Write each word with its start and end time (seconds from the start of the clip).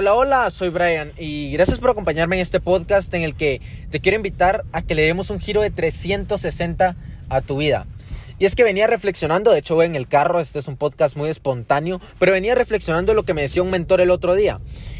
Hola, 0.00 0.14
hola, 0.14 0.50
soy 0.50 0.68
Brian 0.68 1.10
y 1.18 1.50
gracias 1.50 1.80
por 1.80 1.90
acompañarme 1.90 2.36
en 2.36 2.42
este 2.42 2.60
podcast 2.60 3.12
en 3.14 3.22
el 3.22 3.34
que 3.34 3.60
te 3.90 3.98
quiero 3.98 4.14
invitar 4.14 4.64
a 4.70 4.82
que 4.82 4.94
le 4.94 5.02
demos 5.02 5.28
un 5.30 5.40
giro 5.40 5.60
de 5.60 5.72
360 5.72 6.94
a 7.28 7.40
tu 7.40 7.56
vida. 7.56 7.84
Y 8.38 8.44
es 8.44 8.54
que 8.54 8.62
venía 8.62 8.86
reflexionando, 8.86 9.50
de 9.50 9.58
hecho 9.58 9.82
en 9.82 9.96
el 9.96 10.06
carro, 10.06 10.38
este 10.38 10.60
es 10.60 10.68
un 10.68 10.76
podcast 10.76 11.16
muy 11.16 11.30
espontáneo, 11.30 12.00
pero 12.20 12.30
venía 12.30 12.54
reflexionando 12.54 13.12
lo 13.12 13.24
que 13.24 13.34
me 13.34 13.42
decía 13.42 13.60
un 13.60 13.72
mentor 13.72 14.00
el 14.00 14.10
otro 14.10 14.36
día. 14.36 14.58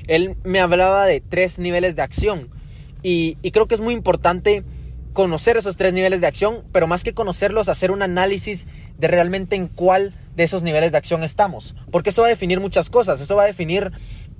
Él 0.08 0.34
me 0.42 0.58
hablaba 0.58 1.06
de 1.06 1.20
tres 1.20 1.60
niveles 1.60 1.94
de 1.94 2.02
acción 2.02 2.48
y, 3.04 3.38
y 3.40 3.52
creo 3.52 3.68
que 3.68 3.76
es 3.76 3.80
muy 3.80 3.94
importante 3.94 4.64
conocer 5.12 5.56
esos 5.56 5.76
tres 5.76 5.92
niveles 5.92 6.20
de 6.20 6.26
acción, 6.26 6.64
pero 6.72 6.88
más 6.88 7.04
que 7.04 7.14
conocerlos, 7.14 7.68
hacer 7.68 7.92
un 7.92 8.02
análisis 8.02 8.66
de 8.98 9.06
realmente 9.06 9.54
en 9.54 9.68
cuál 9.68 10.12
de 10.34 10.44
esos 10.44 10.64
niveles 10.64 10.90
de 10.90 10.98
acción 10.98 11.22
estamos. 11.22 11.76
Porque 11.92 12.10
eso 12.10 12.22
va 12.22 12.28
a 12.28 12.30
definir 12.30 12.58
muchas 12.58 12.90
cosas, 12.90 13.20
eso 13.20 13.36
va 13.36 13.44
a 13.44 13.46
definir 13.46 13.92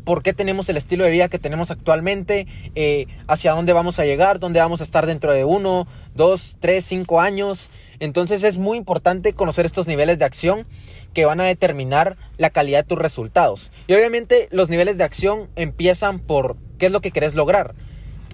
por 0.09 0.23
qué 0.23 0.33
tenemos 0.33 0.71
el 0.71 0.79
estilo 0.79 1.05
de 1.05 1.11
vida 1.11 1.29
que 1.29 1.39
tenemos 1.39 1.71
actualmente, 1.71 2.47
eh, 2.75 3.09
hacia 3.27 3.53
dónde 3.53 3.75
vamos 3.75 3.99
a 3.99 4.07
llegar, 4.07 4.41
dónde 4.41 4.59
vamos 4.59 4.81
a 4.81 4.85
estar 4.85 5.05
dentro 5.05 5.35
de 5.35 5.45
uno, 5.45 5.87
dos, 6.15 6.57
tres, 6.61 6.87
cinco 6.87 7.21
años. 7.21 7.69
Entonces 8.01 8.43
es 8.43 8.57
muy 8.57 8.79
importante 8.79 9.35
conocer 9.35 9.67
estos 9.67 9.87
niveles 9.87 10.19
de 10.19 10.25
acción 10.25 10.67
que 11.13 11.27
van 11.27 11.43
a 11.43 11.45
determinar 11.45 12.17
la 12.39 12.49
calidad 12.49 12.85
de 12.85 12.89
tus 12.89 12.99
resultados. 12.99 13.71
Y 13.87 13.93
obviamente 13.93 14.49
los 14.51 14.71
niveles 14.71 14.97
de 14.97 15.05
acción 15.05 15.51
empiezan 15.57 16.21
por 16.21 16.57
qué 16.79 16.87
es 16.87 16.93
lo 16.93 17.03
que 17.03 17.11
querés 17.11 17.35
lograr, 17.35 17.75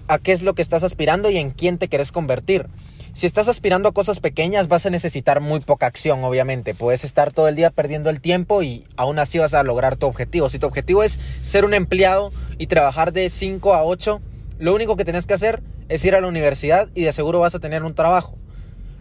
a 0.07 0.17
qué 0.17 0.31
es 0.31 0.43
lo 0.43 0.53
que 0.53 0.61
estás 0.61 0.83
aspirando 0.83 1.29
y 1.29 1.35
en 1.35 1.51
quién 1.51 1.77
te 1.77 1.89
querés 1.89 2.13
convertir. 2.13 2.67
Si 3.15 3.25
estás 3.25 3.47
aspirando 3.47 3.87
a 3.87 3.93
cosas 3.93 4.19
pequeñas 4.19 4.67
vas 4.67 4.85
a 4.85 4.89
necesitar 4.89 5.39
muy 5.39 5.61
poca 5.61 5.85
acción, 5.85 6.21
obviamente. 6.25 6.75
Puedes 6.75 7.05
estar 7.05 7.31
todo 7.31 7.47
el 7.47 7.55
día 7.55 7.69
perdiendo 7.69 8.09
el 8.09 8.19
tiempo 8.19 8.61
y 8.61 8.85
aún 8.97 9.19
así 9.19 9.37
vas 9.39 9.53
a 9.53 9.63
lograr 9.63 9.95
tu 9.95 10.05
objetivo. 10.05 10.49
Si 10.49 10.59
tu 10.59 10.67
objetivo 10.67 11.01
es 11.01 11.17
ser 11.41 11.63
un 11.63 11.73
empleado 11.73 12.33
y 12.57 12.67
trabajar 12.67 13.13
de 13.13 13.29
5 13.29 13.73
a 13.73 13.85
8, 13.85 14.19
lo 14.59 14.75
único 14.75 14.97
que 14.97 15.05
tienes 15.05 15.25
que 15.25 15.33
hacer 15.33 15.63
es 15.87 16.03
ir 16.03 16.13
a 16.13 16.19
la 16.19 16.27
universidad 16.27 16.89
y 16.93 17.03
de 17.03 17.13
seguro 17.13 17.39
vas 17.39 17.55
a 17.55 17.59
tener 17.59 17.83
un 17.83 17.95
trabajo. 17.95 18.35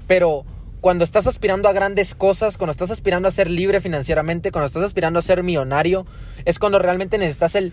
Pero 0.06 0.44
cuando 0.80 1.04
estás 1.04 1.26
aspirando 1.26 1.68
a 1.68 1.72
grandes 1.72 2.14
cosas, 2.14 2.56
cuando 2.56 2.70
estás 2.70 2.92
aspirando 2.92 3.26
a 3.26 3.32
ser 3.32 3.50
libre 3.50 3.80
financieramente, 3.80 4.52
cuando 4.52 4.68
estás 4.68 4.84
aspirando 4.84 5.18
a 5.18 5.22
ser 5.22 5.42
millonario, 5.42 6.06
es 6.44 6.60
cuando 6.60 6.78
realmente 6.78 7.18
necesitas 7.18 7.56
el 7.56 7.72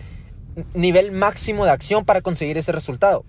nivel 0.74 1.12
máximo 1.12 1.64
de 1.66 1.70
acción 1.70 2.04
para 2.04 2.20
conseguir 2.20 2.58
ese 2.58 2.72
resultado. 2.72 3.24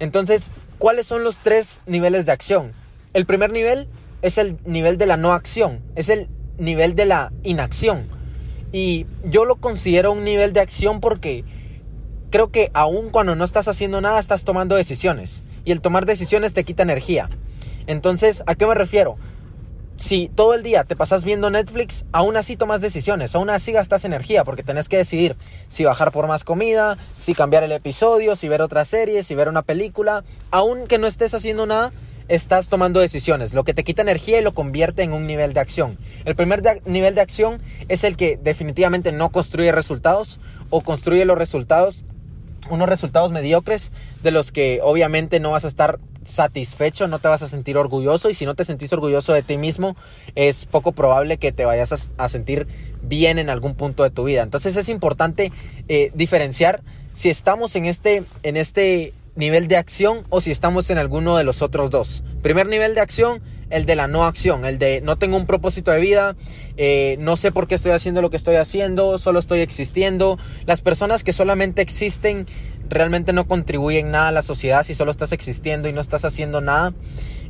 Entonces, 0.00 0.50
¿cuáles 0.78 1.06
son 1.06 1.22
los 1.22 1.38
tres 1.38 1.80
niveles 1.86 2.26
de 2.26 2.32
acción? 2.32 2.72
El 3.12 3.26
primer 3.26 3.52
nivel 3.52 3.86
es 4.22 4.38
el 4.38 4.56
nivel 4.64 4.98
de 4.98 5.06
la 5.06 5.16
no 5.16 5.32
acción, 5.32 5.80
es 5.94 6.08
el 6.08 6.28
nivel 6.58 6.94
de 6.94 7.06
la 7.06 7.32
inacción. 7.44 8.06
Y 8.72 9.06
yo 9.24 9.44
lo 9.44 9.56
considero 9.56 10.12
un 10.12 10.24
nivel 10.24 10.52
de 10.52 10.60
acción 10.60 11.00
porque 11.00 11.44
creo 12.30 12.50
que 12.50 12.70
aun 12.72 13.10
cuando 13.10 13.36
no 13.36 13.44
estás 13.44 13.68
haciendo 13.68 14.00
nada, 14.00 14.18
estás 14.18 14.44
tomando 14.44 14.74
decisiones. 14.74 15.42
Y 15.64 15.72
el 15.72 15.82
tomar 15.82 16.06
decisiones 16.06 16.54
te 16.54 16.64
quita 16.64 16.82
energía. 16.82 17.28
Entonces, 17.86 18.42
¿a 18.46 18.54
qué 18.54 18.66
me 18.66 18.74
refiero? 18.74 19.18
Si 20.00 20.30
todo 20.34 20.54
el 20.54 20.62
día 20.62 20.84
te 20.84 20.96
pasas 20.96 21.24
viendo 21.24 21.50
Netflix, 21.50 22.06
aún 22.10 22.38
así 22.38 22.56
tomas 22.56 22.80
decisiones, 22.80 23.34
aún 23.34 23.50
así 23.50 23.72
gastas 23.72 24.06
energía, 24.06 24.44
porque 24.44 24.62
tenés 24.62 24.88
que 24.88 24.96
decidir 24.96 25.36
si 25.68 25.84
bajar 25.84 26.10
por 26.10 26.26
más 26.26 26.42
comida, 26.42 26.96
si 27.18 27.34
cambiar 27.34 27.64
el 27.64 27.72
episodio, 27.72 28.34
si 28.34 28.48
ver 28.48 28.62
otra 28.62 28.86
serie, 28.86 29.22
si 29.22 29.34
ver 29.34 29.48
una 29.48 29.60
película. 29.60 30.24
Aún 30.50 30.86
que 30.86 30.96
no 30.96 31.06
estés 31.06 31.34
haciendo 31.34 31.66
nada, 31.66 31.92
estás 32.28 32.68
tomando 32.68 32.98
decisiones, 32.98 33.52
lo 33.52 33.62
que 33.62 33.74
te 33.74 33.84
quita 33.84 34.00
energía 34.00 34.40
y 34.40 34.42
lo 34.42 34.54
convierte 34.54 35.02
en 35.02 35.12
un 35.12 35.26
nivel 35.26 35.52
de 35.52 35.60
acción. 35.60 35.98
El 36.24 36.34
primer 36.34 36.62
nivel 36.86 37.14
de 37.14 37.20
acción 37.20 37.60
es 37.88 38.02
el 38.02 38.16
que 38.16 38.38
definitivamente 38.42 39.12
no 39.12 39.30
construye 39.30 39.70
resultados 39.70 40.40
o 40.70 40.80
construye 40.80 41.26
los 41.26 41.36
resultados, 41.36 42.04
unos 42.70 42.88
resultados 42.88 43.32
mediocres 43.32 43.92
de 44.22 44.30
los 44.30 44.50
que 44.50 44.80
obviamente 44.82 45.40
no 45.40 45.50
vas 45.50 45.66
a 45.66 45.68
estar 45.68 45.98
satisfecho, 46.24 47.08
no 47.08 47.18
te 47.18 47.28
vas 47.28 47.42
a 47.42 47.48
sentir 47.48 47.76
orgulloso 47.76 48.30
y 48.30 48.34
si 48.34 48.46
no 48.46 48.54
te 48.54 48.64
sentís 48.64 48.92
orgulloso 48.92 49.32
de 49.32 49.42
ti 49.42 49.56
mismo, 49.56 49.96
es 50.34 50.66
poco 50.66 50.92
probable 50.92 51.38
que 51.38 51.52
te 51.52 51.64
vayas 51.64 52.10
a, 52.16 52.28
sentir 52.28 52.66
bien 53.02 53.38
en 53.38 53.50
algún 53.50 53.74
punto 53.74 54.02
de 54.02 54.10
tu 54.10 54.24
vida. 54.24 54.42
Entonces 54.42 54.76
es 54.76 54.88
importante 54.88 55.52
eh, 55.88 56.10
diferenciar 56.14 56.82
si 57.12 57.30
estamos 57.30 57.74
en 57.76 57.86
este, 57.86 58.24
en 58.42 58.56
este 58.56 59.14
nivel 59.36 59.68
de 59.68 59.76
acción 59.76 60.24
o 60.28 60.40
si 60.40 60.50
estamos 60.50 60.90
en 60.90 60.98
alguno 60.98 61.36
de 61.36 61.44
los 61.44 61.62
otros 61.62 61.90
dos. 61.90 62.22
Primer 62.42 62.66
nivel 62.66 62.94
de 62.94 63.00
acción, 63.00 63.42
el 63.70 63.86
de 63.86 63.96
la 63.96 64.08
no 64.08 64.24
acción, 64.24 64.64
el 64.64 64.78
de 64.78 65.00
no 65.00 65.16
tengo 65.16 65.36
un 65.36 65.46
propósito 65.46 65.90
de 65.90 66.00
vida, 66.00 66.36
eh, 66.76 67.16
no 67.20 67.36
sé 67.36 67.52
por 67.52 67.66
qué 67.68 67.74
estoy 67.76 67.92
haciendo 67.92 68.20
lo 68.20 68.30
que 68.30 68.36
estoy 68.36 68.56
haciendo, 68.56 69.18
solo 69.18 69.38
estoy 69.38 69.60
existiendo. 69.60 70.38
Las 70.66 70.80
personas 70.80 71.24
que 71.24 71.32
solamente 71.32 71.82
existen 71.82 72.46
realmente 72.90 73.32
no 73.32 73.46
contribuyen 73.46 74.10
nada 74.10 74.28
a 74.28 74.32
la 74.32 74.42
sociedad 74.42 74.82
si 74.82 74.94
solo 74.94 75.10
estás 75.10 75.32
existiendo 75.32 75.88
y 75.88 75.92
no 75.92 76.00
estás 76.00 76.24
haciendo 76.24 76.60
nada. 76.60 76.92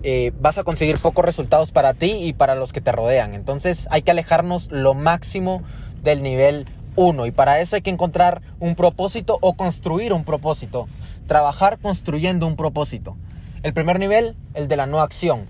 Eh, 0.03 0.33
vas 0.41 0.59
a 0.59 0.65
conseguir 0.65 0.99
pocos 0.99 1.25
resultados 1.25 1.73
para 1.73 1.95
ti 1.95 2.13
y 2.13 2.33
para 2.33 2.55
los 2.55 2.73
que 2.73 2.81
te 2.81 2.93
rodean. 2.93 3.35
Entonces 3.35 3.89
hay 3.91 4.03
que 4.03 4.11
alejarnos 4.11 4.71
lo 4.71 4.95
máximo 4.95 5.63
del 6.03 6.23
nivel 6.23 6.67
1 6.97 7.27
y 7.27 7.31
para 7.31 7.61
eso 7.61 7.77
hay 7.77 7.83
que 7.83 7.91
encontrar 7.91 8.43
un 8.61 8.75
propósito 8.75 9.39
o 9.41 9.55
construir 9.55 10.13
un 10.13 10.25
propósito. 10.25 10.89
Trabajar 11.27 11.79
construyendo 11.79 12.47
un 12.47 12.57
propósito. 12.57 13.17
El 13.63 13.73
primer 13.73 13.99
nivel, 13.99 14.37
el 14.55 14.69
de 14.69 14.77
la 14.77 14.87
no 14.87 15.01
acción. 15.01 15.47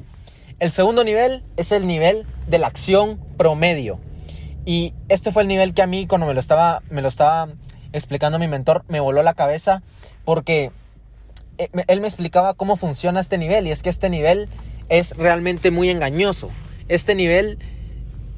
El 0.59 0.71
segundo 0.71 1.05
nivel 1.05 1.43
es 1.57 1.73
el 1.73 1.87
nivel 1.87 2.27
de 2.47 2.59
la 2.59 2.67
acción 2.67 3.19
promedio. 3.37 3.99
Y 4.67 4.95
este 5.09 5.33
fue 5.33 5.43
el 5.43 5.49
nivel 5.49 5.75
que 5.75 5.83
a 5.83 5.87
mí 5.87 6.07
cuando 6.07 6.27
me 6.27 6.35
lo 6.35 6.41
estaba, 6.41 6.83
me 6.91 7.03
lo 7.03 7.09
estaba 7.09 7.49
explicando 7.93 8.39
mi 8.39 8.49
mentor, 8.49 8.85
me 8.89 9.01
voló 9.01 9.23
la 9.23 9.35
cabeza 9.35 9.83
porque 10.25 10.71
eh, 11.59 11.69
él 11.89 12.01
me 12.01 12.09
explicaba 12.09 12.55
cómo 12.55 12.77
funciona 12.77 13.21
este 13.21 13.39
nivel 13.39 13.67
y 13.67 13.71
es 13.71 13.83
que 13.83 13.91
este 13.91 14.11
nivel 14.11 14.49
es 14.89 15.17
realmente 15.17 15.71
muy 15.71 15.91
engañoso. 15.91 16.51
Este 16.89 17.15
nivel 17.15 17.59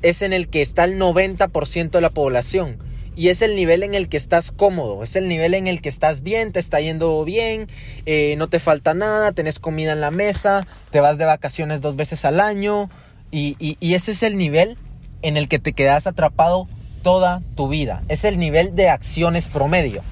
es 0.02 0.22
en 0.22 0.32
el 0.32 0.48
que 0.48 0.62
está 0.62 0.84
el 0.84 0.98
90% 0.98 1.90
de 1.90 2.00
la 2.00 2.10
población 2.10 2.78
y 3.14 3.28
es 3.28 3.42
el 3.42 3.54
nivel 3.54 3.82
en 3.82 3.94
el 3.94 4.08
que 4.08 4.16
estás 4.16 4.50
cómodo, 4.52 5.04
es 5.04 5.16
el 5.16 5.28
nivel 5.28 5.54
en 5.54 5.66
el 5.66 5.82
que 5.82 5.90
estás 5.90 6.22
bien, 6.22 6.50
te 6.50 6.60
está 6.60 6.80
yendo 6.80 7.24
bien, 7.24 7.68
eh, 8.06 8.34
no 8.38 8.48
te 8.48 8.58
falta 8.58 8.94
nada, 8.94 9.32
tenés 9.32 9.58
comida 9.58 9.92
en 9.92 10.00
la 10.00 10.10
mesa, 10.10 10.66
te 10.90 11.00
vas 11.00 11.18
de 11.18 11.26
vacaciones 11.26 11.82
dos 11.82 11.94
veces 11.94 12.24
al 12.24 12.40
año 12.40 12.90
y 13.30 13.94
ese 13.94 14.12
es 14.12 14.22
el 14.22 14.36
nivel 14.36 14.76
en 15.22 15.38
el 15.38 15.48
que 15.48 15.58
te 15.58 15.72
quedas 15.72 16.06
atrapado 16.06 16.68
toda 17.02 17.42
tu 17.56 17.68
vida. 17.68 18.02
Es 18.08 18.24
el 18.24 18.38
nivel 18.38 18.74
de 18.74 18.88
acciones 18.88 19.48
promedio. 19.48 20.02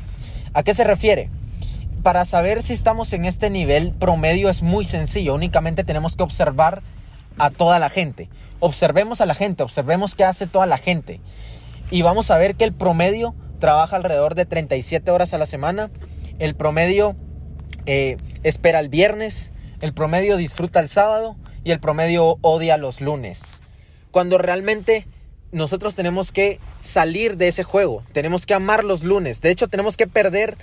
¿A 0.52 0.62
qué 0.62 0.74
se 0.74 0.84
refiere? 0.84 1.30
Para 2.02 2.24
saber 2.24 2.62
si 2.62 2.72
estamos 2.72 3.12
en 3.12 3.24
este 3.24 3.50
nivel 3.50 3.92
promedio 3.92 4.48
es 4.48 4.62
muy 4.62 4.84
sencillo. 4.84 5.34
Únicamente 5.34 5.84
tenemos 5.84 6.16
que 6.16 6.22
observar 6.22 6.82
a 7.38 7.50
toda 7.50 7.78
la 7.78 7.88
gente. 7.88 8.28
Observemos 8.58 9.20
a 9.20 9.26
la 9.26 9.34
gente, 9.34 9.62
observemos 9.62 10.14
qué 10.14 10.24
hace 10.24 10.46
toda 10.46 10.66
la 10.66 10.78
gente. 10.78 11.20
Y 11.90 12.02
vamos 12.02 12.30
a 12.30 12.38
ver 12.38 12.54
que 12.56 12.64
el 12.64 12.72
promedio 12.72 13.34
trabaja 13.58 13.96
alrededor 13.96 14.34
de 14.34 14.46
37 14.46 15.10
horas 15.10 15.34
a 15.34 15.38
la 15.38 15.46
semana. 15.46 15.90
El 16.38 16.54
promedio 16.54 17.16
eh, 17.86 18.16
espera 18.42 18.80
el 18.80 18.88
viernes. 18.88 19.52
El 19.80 19.92
promedio 19.92 20.36
disfruta 20.36 20.80
el 20.80 20.88
sábado. 20.88 21.36
Y 21.64 21.72
el 21.72 21.80
promedio 21.80 22.38
odia 22.40 22.76
los 22.76 23.00
lunes. 23.00 23.42
Cuando 24.10 24.38
realmente 24.38 25.06
nosotros 25.52 25.94
tenemos 25.94 26.32
que 26.32 26.60
salir 26.80 27.36
de 27.36 27.48
ese 27.48 27.62
juego. 27.62 28.02
Tenemos 28.12 28.46
que 28.46 28.54
amar 28.54 28.84
los 28.84 29.02
lunes. 29.02 29.40
De 29.40 29.50
hecho, 29.50 29.68
tenemos 29.68 29.96
que 29.96 30.06
perder 30.06 30.56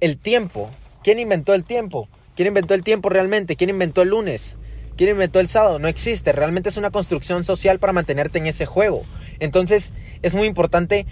el 0.00 0.18
tiempo. 0.18 0.70
¿Quién 1.04 1.18
inventó 1.18 1.54
el 1.54 1.64
tiempo? 1.64 2.08
¿Quién 2.34 2.48
inventó 2.48 2.74
el 2.74 2.82
tiempo 2.82 3.08
realmente? 3.08 3.56
¿Quién 3.56 3.70
inventó 3.70 4.02
el 4.02 4.08
lunes? 4.08 4.56
¿Quién 4.96 5.10
inventó 5.10 5.40
el 5.40 5.48
sábado? 5.48 5.78
No 5.78 5.88
existe. 5.88 6.32
Realmente 6.32 6.68
es 6.68 6.76
una 6.76 6.90
construcción 6.90 7.44
social 7.44 7.78
para 7.78 7.92
mantenerte 7.92 8.38
en 8.38 8.46
ese 8.46 8.66
juego. 8.66 9.02
Entonces, 9.38 9.92
es 10.22 10.34
muy 10.34 10.46
importante 10.46 11.06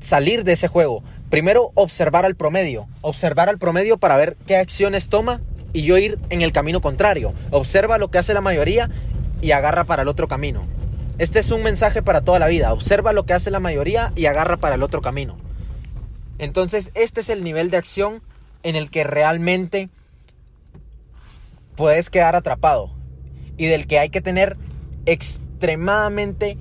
salir 0.00 0.44
de 0.44 0.52
ese 0.52 0.68
juego. 0.68 1.02
Primero, 1.30 1.70
observar 1.74 2.24
al 2.24 2.34
promedio. 2.34 2.88
Observar 3.00 3.48
al 3.48 3.58
promedio 3.58 3.98
para 3.98 4.16
ver 4.16 4.36
qué 4.46 4.56
acciones 4.56 5.08
toma 5.08 5.40
y 5.72 5.82
yo 5.82 5.96
ir 5.96 6.18
en 6.30 6.42
el 6.42 6.52
camino 6.52 6.80
contrario. 6.80 7.32
Observa 7.50 7.98
lo 7.98 8.10
que 8.10 8.18
hace 8.18 8.34
la 8.34 8.40
mayoría 8.40 8.90
y 9.40 9.52
agarra 9.52 9.84
para 9.84 10.02
el 10.02 10.08
otro 10.08 10.28
camino. 10.28 10.66
Este 11.22 11.38
es 11.38 11.52
un 11.52 11.62
mensaje 11.62 12.02
para 12.02 12.22
toda 12.22 12.40
la 12.40 12.48
vida. 12.48 12.72
Observa 12.72 13.12
lo 13.12 13.24
que 13.24 13.32
hace 13.32 13.52
la 13.52 13.60
mayoría 13.60 14.12
y 14.16 14.26
agarra 14.26 14.56
para 14.56 14.74
el 14.74 14.82
otro 14.82 15.02
camino. 15.02 15.36
Entonces, 16.38 16.90
este 16.94 17.20
es 17.20 17.28
el 17.28 17.44
nivel 17.44 17.70
de 17.70 17.76
acción 17.76 18.24
en 18.64 18.74
el 18.74 18.90
que 18.90 19.04
realmente 19.04 19.88
puedes 21.76 22.10
quedar 22.10 22.34
atrapado 22.34 22.90
y 23.56 23.66
del 23.66 23.86
que 23.86 24.00
hay 24.00 24.10
que 24.10 24.20
tener 24.20 24.56
extremadamente, 25.06 26.58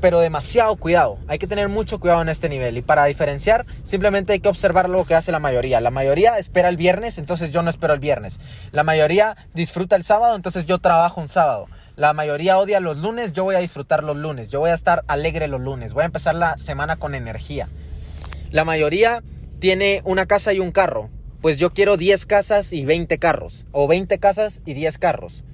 pero 0.00 0.20
demasiado 0.20 0.76
cuidado. 0.76 1.18
Hay 1.28 1.38
que 1.38 1.46
tener 1.46 1.68
mucho 1.68 2.00
cuidado 2.00 2.22
en 2.22 2.30
este 2.30 2.48
nivel. 2.48 2.78
Y 2.78 2.82
para 2.82 3.04
diferenciar, 3.04 3.66
simplemente 3.82 4.32
hay 4.32 4.40
que 4.40 4.48
observar 4.48 4.88
lo 4.88 5.04
que 5.04 5.14
hace 5.14 5.30
la 5.30 5.40
mayoría. 5.40 5.78
La 5.82 5.90
mayoría 5.90 6.38
espera 6.38 6.70
el 6.70 6.78
viernes, 6.78 7.18
entonces 7.18 7.50
yo 7.50 7.62
no 7.62 7.68
espero 7.68 7.92
el 7.92 8.00
viernes. 8.00 8.40
La 8.72 8.82
mayoría 8.82 9.36
disfruta 9.52 9.94
el 9.94 10.04
sábado, 10.04 10.36
entonces 10.36 10.64
yo 10.64 10.78
trabajo 10.78 11.20
un 11.20 11.28
sábado. 11.28 11.66
La 12.00 12.14
mayoría 12.14 12.56
odia 12.56 12.80
los 12.80 12.96
lunes, 12.96 13.34
yo 13.34 13.44
voy 13.44 13.56
a 13.56 13.58
disfrutar 13.58 14.02
los 14.02 14.16
lunes, 14.16 14.48
yo 14.48 14.58
voy 14.58 14.70
a 14.70 14.74
estar 14.74 15.04
alegre 15.06 15.48
los 15.48 15.60
lunes, 15.60 15.92
voy 15.92 16.00
a 16.00 16.06
empezar 16.06 16.34
la 16.34 16.56
semana 16.56 16.96
con 16.96 17.14
energía. 17.14 17.68
La 18.50 18.64
mayoría 18.64 19.22
tiene 19.58 20.00
una 20.06 20.24
casa 20.24 20.54
y 20.54 20.60
un 20.60 20.72
carro. 20.72 21.10
Pues 21.42 21.58
yo 21.58 21.74
quiero 21.74 21.98
10 21.98 22.24
casas 22.24 22.72
y 22.72 22.86
20 22.86 23.18
carros. 23.18 23.66
O 23.72 23.86
20 23.86 24.16
casas 24.18 24.62
y 24.64 24.72
10 24.72 24.96
carros. 24.96 25.44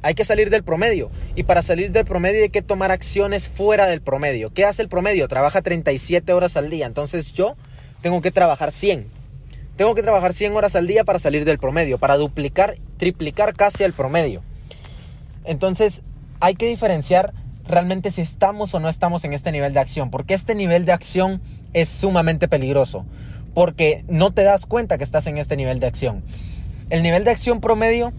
Hay 0.00 0.14
que 0.14 0.24
salir 0.24 0.48
del 0.48 0.64
promedio. 0.64 1.10
Y 1.34 1.42
para 1.42 1.60
salir 1.60 1.92
del 1.92 2.06
promedio 2.06 2.42
hay 2.42 2.48
que 2.48 2.62
tomar 2.62 2.90
acciones 2.90 3.46
fuera 3.46 3.84
del 3.84 4.00
promedio. 4.00 4.48
¿Qué 4.48 4.64
hace 4.64 4.80
el 4.80 4.88
promedio? 4.88 5.28
Trabaja 5.28 5.60
37 5.60 6.32
horas 6.32 6.56
al 6.56 6.70
día. 6.70 6.86
Entonces 6.86 7.34
yo 7.34 7.54
tengo 8.00 8.22
que 8.22 8.30
trabajar 8.30 8.72
100. 8.72 9.08
Tengo 9.76 9.94
que 9.94 10.02
trabajar 10.02 10.32
100 10.32 10.56
horas 10.56 10.74
al 10.74 10.86
día 10.86 11.04
para 11.04 11.18
salir 11.18 11.44
del 11.44 11.58
promedio. 11.58 11.98
Para 11.98 12.16
duplicar, 12.16 12.78
triplicar 12.96 13.52
casi 13.52 13.84
el 13.84 13.92
promedio. 13.92 14.42
Entonces 15.44 16.02
hay 16.40 16.54
que 16.54 16.66
diferenciar 16.66 17.32
realmente 17.66 18.10
si 18.10 18.20
estamos 18.20 18.74
o 18.74 18.80
no 18.80 18.88
estamos 18.88 19.24
en 19.24 19.32
este 19.32 19.52
nivel 19.52 19.72
de 19.72 19.80
acción. 19.80 20.10
Porque 20.10 20.34
este 20.34 20.54
nivel 20.54 20.84
de 20.84 20.92
acción 20.92 21.40
es 21.72 21.88
sumamente 21.88 22.48
peligroso. 22.48 23.04
Porque 23.54 24.04
no 24.08 24.32
te 24.32 24.42
das 24.42 24.66
cuenta 24.66 24.98
que 24.98 25.04
estás 25.04 25.26
en 25.26 25.38
este 25.38 25.56
nivel 25.56 25.80
de 25.80 25.86
acción. 25.86 26.22
El 26.90 27.02
nivel 27.02 27.24
de 27.24 27.30
acción 27.30 27.60
promedio 27.60 28.12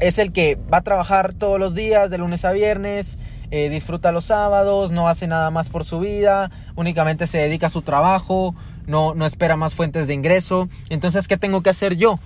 es 0.00 0.18
el 0.18 0.32
que 0.32 0.58
va 0.72 0.78
a 0.78 0.82
trabajar 0.82 1.34
todos 1.34 1.58
los 1.58 1.74
días, 1.74 2.10
de 2.10 2.18
lunes 2.18 2.44
a 2.44 2.52
viernes, 2.52 3.18
eh, 3.50 3.68
disfruta 3.68 4.12
los 4.12 4.26
sábados, 4.26 4.90
no 4.90 5.08
hace 5.08 5.26
nada 5.26 5.50
más 5.50 5.68
por 5.68 5.84
su 5.84 6.00
vida, 6.00 6.50
únicamente 6.74 7.26
se 7.26 7.38
dedica 7.38 7.68
a 7.68 7.70
su 7.70 7.82
trabajo, 7.82 8.54
no, 8.86 9.14
no 9.14 9.26
espera 9.26 9.56
más 9.56 9.74
fuentes 9.74 10.06
de 10.06 10.14
ingreso. 10.14 10.68
Entonces, 10.90 11.28
¿qué 11.28 11.36
tengo 11.36 11.62
que 11.62 11.70
hacer 11.70 11.96
yo? 11.96 12.18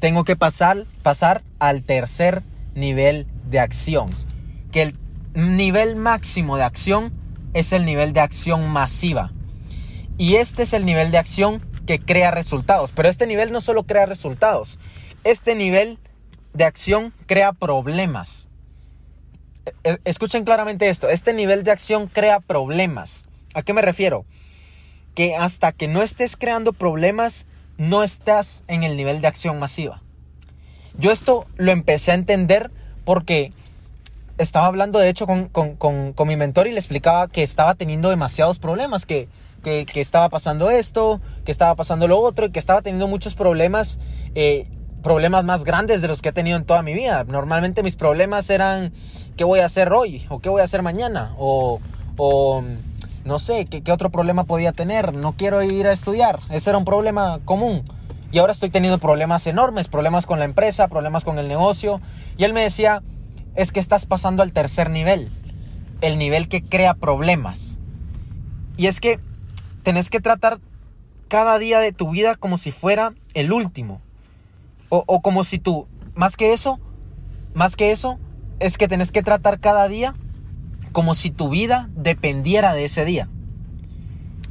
Tengo 0.00 0.24
que 0.24 0.36
pasar, 0.36 0.84
pasar 1.02 1.42
al 1.58 1.82
tercer 1.82 2.42
nivel 2.74 3.26
de 3.54 3.60
acción. 3.60 4.10
Que 4.72 4.82
el 4.82 4.98
nivel 5.32 5.94
máximo 5.94 6.56
de 6.56 6.64
acción 6.64 7.12
es 7.54 7.72
el 7.72 7.84
nivel 7.84 8.12
de 8.12 8.18
acción 8.18 8.68
masiva. 8.68 9.30
Y 10.18 10.36
este 10.36 10.64
es 10.64 10.72
el 10.72 10.84
nivel 10.84 11.12
de 11.12 11.18
acción 11.18 11.64
que 11.86 12.00
crea 12.00 12.32
resultados. 12.32 12.90
Pero 12.90 13.08
este 13.08 13.28
nivel 13.28 13.52
no 13.52 13.60
solo 13.60 13.84
crea 13.84 14.06
resultados. 14.06 14.80
Este 15.22 15.54
nivel 15.54 16.00
de 16.52 16.64
acción 16.64 17.14
crea 17.26 17.52
problemas. 17.52 18.48
E, 19.66 19.72
e, 19.84 19.98
escuchen 20.04 20.44
claramente 20.44 20.88
esto, 20.88 21.08
este 21.08 21.32
nivel 21.32 21.62
de 21.62 21.70
acción 21.70 22.08
crea 22.08 22.40
problemas. 22.40 23.24
¿A 23.54 23.62
qué 23.62 23.72
me 23.72 23.82
refiero? 23.82 24.26
Que 25.14 25.36
hasta 25.36 25.70
que 25.70 25.86
no 25.86 26.02
estés 26.02 26.36
creando 26.36 26.72
problemas, 26.72 27.46
no 27.78 28.02
estás 28.02 28.64
en 28.66 28.82
el 28.82 28.96
nivel 28.96 29.20
de 29.20 29.28
acción 29.28 29.60
masiva. 29.60 30.02
Yo 30.98 31.12
esto 31.12 31.46
lo 31.56 31.70
empecé 31.70 32.10
a 32.10 32.14
entender 32.14 32.70
porque 33.04 33.52
estaba 34.38 34.66
hablando 34.66 34.98
de 34.98 35.08
hecho 35.08 35.26
con, 35.26 36.14
mi 36.26 36.36
mentor 36.36 36.66
y 36.66 36.72
le 36.72 36.78
explicaba 36.78 37.28
que 37.28 37.42
estaba 37.42 37.74
teniendo 37.74 38.10
demasiados 38.10 38.58
problemas, 38.58 39.06
que, 39.06 39.28
que, 39.62 39.86
estaba 40.00 40.28
pasando 40.28 40.70
esto, 40.70 41.20
que 41.44 41.52
estaba 41.52 41.74
pasando 41.74 42.08
lo 42.08 42.18
otro, 42.18 42.46
y 42.46 42.50
que 42.50 42.58
estaba 42.58 42.82
teniendo 42.82 43.08
muchos 43.08 43.34
problemas 43.34 43.98
eh, 44.34 44.66
problemas 45.02 45.44
más 45.44 45.64
grandes 45.64 46.00
de 46.00 46.08
los 46.08 46.22
que 46.22 46.30
he 46.30 46.32
tenido 46.32 46.56
en 46.56 46.64
toda 46.64 46.82
mi 46.82 46.94
vida. 46.94 47.24
Normalmente 47.24 47.82
mis 47.82 47.94
problemas 47.94 48.48
eran 48.48 48.92
qué 49.36 49.44
voy 49.44 49.60
a 49.60 49.66
hacer 49.66 49.92
hoy 49.92 50.26
o 50.30 50.40
qué 50.40 50.48
voy 50.48 50.62
a 50.62 50.64
hacer 50.64 50.82
mañana 50.82 51.34
o, 51.38 51.80
o 52.16 52.64
no 53.24 53.38
sé, 53.38 53.66
¿qué, 53.66 53.82
¿qué, 53.82 53.92
otro 53.92 54.10
problema 54.10 54.44
podía 54.44 54.72
tener. 54.72 55.14
No 55.14 55.34
quiero 55.36 55.62
ir 55.62 55.86
a 55.86 55.92
estudiar. 55.92 56.40
Ese 56.50 56.70
era 56.70 56.78
un 56.78 56.84
problema 56.84 57.38
común. 57.44 57.84
Y 58.32 58.38
ahora 58.38 58.52
estoy 58.52 58.70
teniendo 58.70 58.98
problemas 58.98 59.46
enormes, 59.46 59.86
problemas 59.88 60.26
con 60.26 60.40
la 60.40 60.44
empresa, 60.44 60.88
problemas 60.88 61.22
con 61.22 61.38
el 61.38 61.46
negocio. 61.46 62.00
Y 62.36 62.44
él 62.44 62.52
me 62.52 62.62
decía, 62.62 63.02
es 63.54 63.72
que 63.72 63.80
estás 63.80 64.06
pasando 64.06 64.42
al 64.42 64.52
tercer 64.52 64.90
nivel, 64.90 65.30
el 66.00 66.18
nivel 66.18 66.48
que 66.48 66.62
crea 66.62 66.94
problemas. 66.94 67.78
Y 68.76 68.86
es 68.86 69.00
que 69.00 69.20
tenés 69.82 70.10
que 70.10 70.20
tratar 70.20 70.58
cada 71.28 71.58
día 71.58 71.78
de 71.78 71.92
tu 71.92 72.10
vida 72.10 72.34
como 72.34 72.58
si 72.58 72.72
fuera 72.72 73.14
el 73.34 73.52
último. 73.52 74.00
O, 74.88 75.22
como 75.22 75.42
si 75.42 75.58
tú, 75.58 75.88
más 76.14 76.36
que 76.36 76.52
eso, 76.52 76.78
más 77.52 77.74
que 77.74 77.90
eso, 77.90 78.20
es 78.60 78.78
que 78.78 78.86
tenés 78.86 79.10
que 79.10 79.22
tratar 79.22 79.58
cada 79.58 79.88
día 79.88 80.14
como 80.92 81.16
si 81.16 81.32
tu 81.32 81.48
vida 81.48 81.90
dependiera 81.96 82.74
de 82.74 82.84
ese 82.84 83.04
día. 83.04 83.28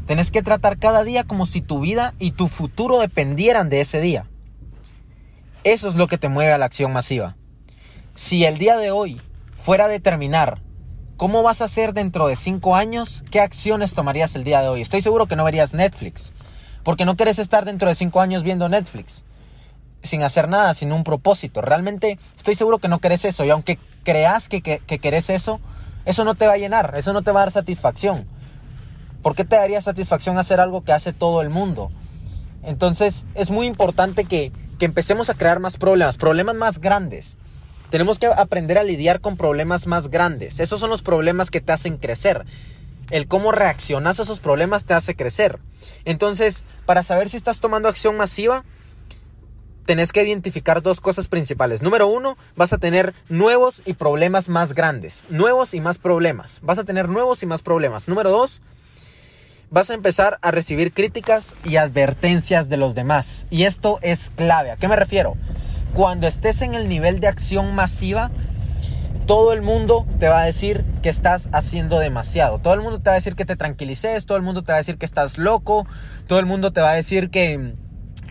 Tenés 0.06 0.31
que 0.31 0.44
tratar 0.44 0.77
cada 0.77 1.06
día 1.06 1.24
como 1.24 1.45
si 1.45 1.62
tu 1.62 1.80
vida 1.80 2.13
y 2.19 2.31
tu 2.31 2.50
futuro 2.50 3.00
dependieran 3.00 3.69
de 3.69 3.80
ese 3.80 4.01
día. 4.01 4.25
Eso 5.63 5.88
es 5.88 5.95
lo 5.95 6.07
que 6.07 6.18
te 6.18 6.27
mueve 6.27 6.51
a 6.51 6.57
la 6.57 6.65
acción 6.65 6.91
masiva. 6.91 7.38
Si 8.15 8.45
el 8.45 8.57
día 8.57 8.77
de 8.77 8.92
hoy 8.92 9.19
fuera 9.56 9.88
determinar 9.88 10.62
cómo 11.18 11.42
vas 11.42 11.62
a 11.62 11.68
ser 11.68 11.94
dentro 11.94 12.27
de 12.27 12.36
cinco 12.36 12.75
años, 12.75 13.24
¿qué 13.31 13.39
acciones 13.39 13.94
tomarías 13.94 14.36
el 14.36 14.44
día 14.44 14.62
de 14.62 14.68
hoy? 14.68 14.81
Estoy 14.81 15.01
seguro 15.01 15.25
que 15.25 15.36
no 15.36 15.44
verías 15.44 15.74
Netflix, 15.74 16.31
porque 16.83 17.06
no 17.06 17.15
quieres 17.15 17.39
estar 17.39 17.65
dentro 17.65 17.89
de 17.89 17.95
cinco 17.95 18.21
años 18.21 18.44
viendo 18.44 18.69
Netflix 18.69 19.24
sin 20.04 20.21
hacer 20.21 20.48
nada, 20.50 20.74
sin 20.74 20.92
un 20.92 21.04
propósito. 21.04 21.62
Realmente 21.62 22.19
estoy 22.38 22.56
seguro 22.56 22.77
que 22.77 22.89
no 22.89 23.00
querés 23.00 23.25
eso. 23.25 23.45
Y 23.45 23.50
aunque 23.50 23.80
creas 24.04 24.50
que, 24.50 24.62
que, 24.62 25.00
querés 25.00 25.30
eso, 25.30 25.59
eso 26.06 26.25
no 26.25 26.36
te 26.36 26.45
va 26.45 26.54
a 26.54 26.57
llenar, 26.57 26.94
eso 26.98 27.13
no 27.13 27.24
te 27.24 27.31
va 27.31 27.42
a 27.42 27.45
dar 27.45 27.54
satisfacción. 27.54 28.27
¿Por 29.21 29.36
qué 29.36 29.45
te 29.45 29.56
daría 29.56 29.81
satisfacción 29.81 30.38
hacer 30.38 30.59
algo 30.59 30.83
que 30.83 30.92
hace 30.92 31.13
todo 31.13 31.42
el 31.42 31.50
mundo? 31.50 31.89
Entonces 32.63 33.25
es 33.33 33.50
muy 33.50 33.66
importante 33.66 34.25
que, 34.25 34.51
que 34.77 34.86
empecemos 34.86 35.30
a 35.30 35.33
crear 35.33 35.59
más 35.59 35.77
problemas, 35.77 36.18
problemas 36.18 36.56
más 36.56 36.80
grandes. 36.80 37.38
Tenemos 37.94 38.18
que 38.18 38.25
aprender 38.25 38.80
a 38.80 38.84
lidiar 38.84 39.22
con 39.22 39.38
problemas 39.38 39.86
más 39.86 40.10
grandes. 40.10 40.60
Esos 40.60 40.80
son 40.80 40.90
los 40.90 41.04
problemas 41.04 41.51
que 41.51 41.62
te 41.62 41.74
hacen 41.74 41.98
crecer. 41.98 42.44
El 43.12 43.28
cómo 43.28 43.51
reaccionas 43.51 44.19
a 44.19 44.24
esos 44.24 44.40
problemas 44.40 44.84
te 44.84 44.95
hace 44.95 45.16
crecer. 45.16 45.60
Entonces, 46.04 46.63
para 46.88 47.04
saber 47.04 47.30
si 47.30 47.38
estás 47.38 47.60
tomando 47.60 47.88
acción 47.88 48.18
masiva, 48.18 48.63
tenés 49.86 50.12
que 50.12 50.24
identificar 50.24 50.81
dos 50.81 51.01
cosas 51.01 51.28
principales. 51.28 51.84
Número 51.84 52.07
uno, 52.07 52.36
vas 52.56 52.74
a 52.74 52.80
tener 52.80 53.13
nuevos 53.30 53.84
y 53.86 53.94
problemas 53.94 54.50
más 54.50 54.74
grandes. 54.74 55.25
Nuevos 55.30 55.75
y 55.75 55.80
más 55.80 56.00
problemas. 56.00 56.62
Vas 56.63 56.80
a 56.80 56.86
tener 56.86 57.07
nuevos 57.07 57.44
y 57.44 57.45
más 57.45 57.62
problemas. 57.62 58.07
Número 58.07 58.31
dos, 58.31 58.63
vas 59.69 59.92
a 59.92 59.94
empezar 59.94 60.40
a 60.42 60.50
recibir 60.50 60.94
críticas 60.94 61.54
y 61.63 61.75
advertencias 61.75 62.69
de 62.69 62.78
los 62.78 62.95
demás. 62.95 63.45
Y 63.51 63.66
esto 63.66 64.00
es 64.01 64.31
clave. 64.36 64.72
¿A 64.72 64.78
qué 64.78 64.88
me 64.88 64.95
refiero? 64.95 65.38
Cuando 65.94 66.28
estés 66.28 66.62
en 66.63 66.74
el 66.74 66.90
nivel 66.90 67.19
de 67.19 67.28
acción 67.28 67.75
masiva, 67.75 68.31
todo 69.28 69.54
el 69.54 69.62
mundo 69.62 70.06
te 70.19 70.28
va 70.28 70.42
a 70.42 70.45
decir 70.45 70.84
que 71.01 71.10
estás 71.10 71.50
haciendo 71.51 72.00
demasiado. 72.00 72.57
Todo 72.60 72.74
el 72.74 72.81
mundo 72.81 73.00
te 73.00 73.10
va 73.10 73.13
a 73.13 73.19
decir 73.19 73.36
que 73.36 73.45
te 73.45 73.56
tranquilices, 73.56 74.25
todo 74.25 74.38
el 74.38 74.44
mundo 74.44 74.63
te 74.63 74.72
va 74.72 74.78
a 74.78 74.81
decir 74.81 74.98
que 74.98 75.06
estás 75.06 75.38
loco, 75.38 75.86
todo 76.28 76.40
el 76.40 76.45
mundo 76.45 76.74
te 76.74 76.81
va 76.81 76.92
a 76.92 76.95
decir 76.95 77.30
que 77.30 77.75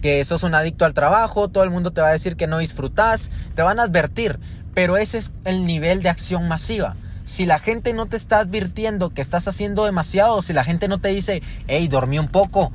que 0.03 0.25
sos 0.25 0.43
un 0.43 0.55
adicto 0.55 0.85
al 0.85 0.95
trabajo, 0.95 1.49
todo 1.49 1.63
el 1.63 1.71
mundo 1.71 1.93
te 1.93 2.01
va 2.01 2.09
a 2.09 2.13
decir 2.13 2.35
que 2.37 2.49
no 2.49 2.59
disfrutas, 2.59 3.31
te 3.55 3.63
van 3.63 3.79
a 3.79 3.85
advertir, 3.85 4.41
pero 4.75 4.97
ese 4.97 5.19
es 5.19 5.31
el 5.45 5.65
nivel 5.65 6.03
de 6.03 6.09
acción 6.09 6.49
masiva. 6.49 6.97
Si 7.25 7.47
la 7.47 7.61
gente 7.61 7.95
no 7.95 8.07
te 8.07 8.17
está 8.17 8.41
advirtiendo 8.41 9.11
que 9.11 9.23
estás 9.23 9.47
haciendo 9.47 9.85
demasiado, 9.85 10.43
si 10.43 10.53
la 10.53 10.65
gente 10.65 10.89
no 10.89 11.01
te 11.01 11.11
dice, 11.11 11.41
hey, 11.69 11.87
dormí 11.87 12.19
un 12.19 12.27
poco, 12.27 12.73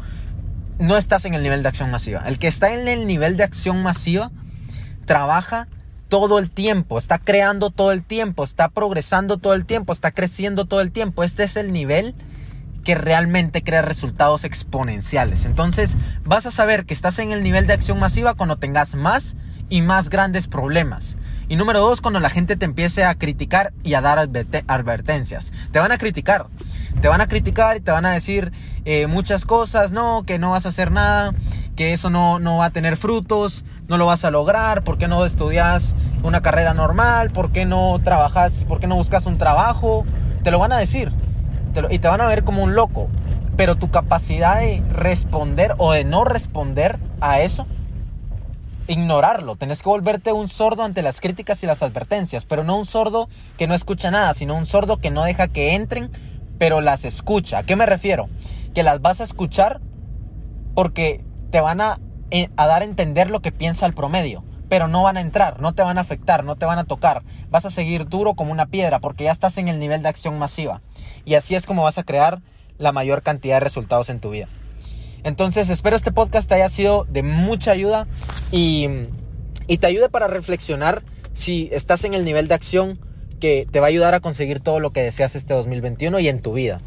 no 0.79 0.95
estás 0.95 1.25
en 1.25 1.33
el 1.33 1.43
nivel 1.43 1.63
de 1.63 1.69
acción 1.69 1.91
masiva. 1.91 2.23
El 2.25 2.39
que 2.39 2.47
está 2.47 2.73
en 2.73 2.87
el 2.87 3.05
nivel 3.05 3.35
de 3.35 3.43
acción 3.43 3.83
masiva 3.83 4.31
trabaja 5.07 5.67
todo 6.09 6.37
el 6.37 6.51
tiempo, 6.51 6.99
está 6.99 7.17
creando 7.17 7.71
todo 7.71 7.91
el 7.91 8.03
tiempo, 8.03 8.43
está 8.43 8.69
progresando 8.69 9.37
todo 9.37 9.55
el 9.55 9.65
tiempo, 9.65 9.91
está 9.91 10.11
creciendo 10.11 10.65
todo 10.65 10.81
el 10.81 10.91
tiempo. 10.91 11.23
Este 11.23 11.43
es 11.43 11.55
el 11.55 11.73
nivel 11.73 12.13
que 12.83 12.95
realmente 12.95 13.63
crea 13.63 13.81
resultados 13.81 14.43
exponenciales. 14.43 15.45
Entonces 15.45 15.97
vas 16.23 16.45
a 16.45 16.51
saber 16.51 16.85
que 16.85 16.93
estás 16.93 17.19
en 17.19 17.31
el 17.31 17.43
nivel 17.43 17.67
de 17.67 17.73
acción 17.73 17.99
masiva 17.99 18.35
cuando 18.35 18.57
tengas 18.57 18.93
más 18.93 19.35
y 19.69 19.81
más 19.81 20.09
grandes 20.09 20.47
problemas. 20.47 21.17
Y 21.49 21.55
número 21.55 21.79
dos, 21.79 22.01
cuando 22.01 22.19
la 22.19 22.29
gente 22.29 22.57
te 22.57 22.65
empiece 22.65 23.05
a 23.05 23.15
criticar 23.15 23.71
y 23.83 23.93
a 23.93 24.01
dar 24.01 24.19
advertencias. 24.19 25.53
Te 25.71 25.79
van 25.79 25.93
a 25.93 25.97
criticar. 25.97 26.47
Te 27.01 27.07
van 27.07 27.21
a 27.21 27.27
criticar 27.27 27.77
y 27.77 27.79
te 27.79 27.91
van 27.91 28.05
a 28.05 28.11
decir 28.11 28.51
eh, 28.83 29.07
muchas 29.07 29.45
cosas, 29.45 29.91
no, 29.91 30.23
que 30.25 30.39
no 30.39 30.51
vas 30.51 30.65
a 30.65 30.69
hacer 30.69 30.91
nada, 30.91 31.33
que 31.75 31.93
eso 31.93 32.09
no, 32.09 32.39
no 32.39 32.57
va 32.57 32.65
a 32.65 32.69
tener 32.71 32.97
frutos, 32.97 33.63
no 33.87 33.97
lo 33.97 34.05
vas 34.05 34.25
a 34.25 34.31
lograr, 34.31 34.83
por 34.83 34.97
qué 34.97 35.07
no 35.07 35.25
estudias 35.25 35.95
una 36.23 36.41
carrera 36.41 36.73
normal, 36.73 37.29
por 37.29 37.51
qué 37.51 37.65
no 37.65 37.97
trabajas, 38.03 38.65
por 38.67 38.79
qué 38.79 38.87
no 38.87 38.95
buscas 38.95 39.25
un 39.25 39.37
trabajo. 39.37 40.05
Te 40.43 40.51
lo 40.51 40.59
van 40.59 40.73
a 40.73 40.77
decir 40.77 41.11
y 41.89 41.99
te 41.99 42.07
van 42.07 42.21
a 42.21 42.27
ver 42.27 42.43
como 42.43 42.63
un 42.63 42.75
loco. 42.75 43.07
Pero 43.55 43.75
tu 43.75 43.89
capacidad 43.89 44.59
de 44.59 44.83
responder 44.91 45.73
o 45.77 45.91
de 45.93 46.03
no 46.03 46.23
responder 46.23 46.99
a 47.21 47.39
eso, 47.39 47.65
ignorarlo. 48.87 49.55
Tenés 49.55 49.81
que 49.81 49.89
volverte 49.89 50.31
un 50.31 50.47
sordo 50.47 50.83
ante 50.83 51.01
las 51.01 51.21
críticas 51.21 51.63
y 51.63 51.67
las 51.67 51.83
advertencias, 51.83 52.45
pero 52.45 52.63
no 52.63 52.77
un 52.77 52.85
sordo 52.85 53.29
que 53.57 53.67
no 53.67 53.73
escucha 53.73 54.11
nada, 54.11 54.33
sino 54.33 54.55
un 54.55 54.65
sordo 54.65 54.97
que 54.97 55.11
no 55.11 55.23
deja 55.23 55.47
que 55.47 55.75
entren, 55.75 56.11
pero 56.57 56.81
las 56.81 57.05
escucha. 57.05 57.59
¿A 57.59 57.63
qué 57.63 57.75
me 57.75 57.85
refiero? 57.85 58.29
Que 58.73 58.83
las 58.83 59.01
vas 59.01 59.21
a 59.21 59.23
escuchar 59.23 59.81
porque 60.75 61.23
te 61.51 61.61
van 61.61 61.81
a, 61.81 61.99
eh, 62.31 62.49
a 62.57 62.67
dar 62.67 62.81
a 62.81 62.85
entender 62.85 63.29
lo 63.29 63.41
que 63.41 63.51
piensa 63.51 63.85
el 63.85 63.93
promedio 63.93 64.43
pero 64.69 64.87
no 64.87 65.03
van 65.03 65.17
a 65.17 65.21
entrar, 65.21 65.61
no 65.61 65.73
te 65.73 65.81
van 65.83 65.97
a 65.97 66.01
afectar, 66.01 66.43
no 66.43 66.55
te 66.55 66.65
van 66.65 66.79
a 66.79 66.83
tocar. 66.83 67.23
Vas 67.49 67.65
a 67.65 67.71
seguir 67.71 68.07
duro 68.07 68.33
como 68.33 68.51
una 68.51 68.67
piedra 68.67 68.99
porque 68.99 69.25
ya 69.25 69.31
estás 69.31 69.57
en 69.57 69.67
el 69.67 69.79
nivel 69.79 70.01
de 70.01 70.09
acción 70.09 70.37
masiva. 70.37 70.81
Y 71.25 71.35
así 71.35 71.55
es 71.55 71.65
como 71.65 71.83
vas 71.83 71.97
a 71.97 72.03
crear 72.03 72.41
la 72.77 72.91
mayor 72.91 73.23
cantidad 73.23 73.55
de 73.55 73.61
resultados 73.61 74.09
en 74.09 74.19
tu 74.19 74.29
vida. 74.29 74.47
Entonces 75.27 75.69
espero 75.69 75.97
este 75.97 76.13
podcast 76.13 76.47
te 76.47 76.55
haya 76.55 76.69
sido 76.69 77.05
de 77.09 77.21
mucha 77.21 77.71
ayuda 77.71 78.07
y, 78.49 78.87
y 79.67 79.77
te 79.77 79.87
ayude 79.87 80.07
para 80.07 80.27
reflexionar 80.27 81.03
si 81.33 81.67
estás 81.73 82.05
en 82.05 82.13
el 82.13 82.23
nivel 82.23 82.47
de 82.47 82.53
acción 82.53 82.97
que 83.41 83.67
te 83.69 83.81
va 83.81 83.87
a 83.87 83.89
ayudar 83.89 84.13
a 84.13 84.21
conseguir 84.21 84.61
todo 84.61 84.79
lo 84.79 84.91
que 84.91 85.03
deseas 85.03 85.35
este 85.35 85.53
2021 85.53 86.17
y 86.21 86.29
en 86.29 86.41
tu 86.41 86.53
vida. 86.53 86.77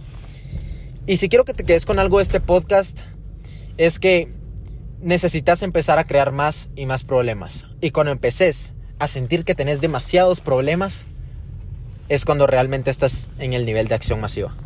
Y 1.07 1.19
si 1.19 1.29
quiero 1.29 1.45
que 1.45 1.53
te 1.53 1.65
quedes 1.65 1.85
con 1.85 1.99
algo 1.99 2.17
de 2.17 2.23
este 2.23 2.41
podcast, 2.41 2.99
es 3.77 3.99
que 3.99 4.33
necesitas 5.03 5.63
empezar 5.63 5.99
a 5.99 6.05
crear 6.05 6.33
más 6.33 6.71
y 6.77 6.87
más 6.87 7.05
problemas. 7.05 7.67
Y 7.83 7.91
cuando 7.91 8.11
empeces 8.11 8.73
a 8.99 9.07
sentir 9.07 9.45
que 9.45 9.55
tenés 9.55 9.83
demasiados 9.83 10.41
problemas, 10.41 11.05
es 12.09 12.25
cuando 12.25 12.47
realmente 12.47 12.91
estás 12.91 13.29
en 13.39 13.53
el 13.53 13.67
nivel 13.67 13.87
de 13.87 13.97
acción 13.97 14.19
masiva. 14.19 14.57